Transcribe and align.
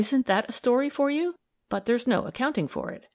]Isn't 0.01 0.25
that 0.25 0.49
a 0.49 0.51
story 0.51 0.89
for 0.89 1.11
you? 1.11 1.35
But 1.69 1.85
there's 1.85 2.07
no 2.07 2.25
accounting 2.25 2.67
for 2.67 2.89
it. 2.89 3.05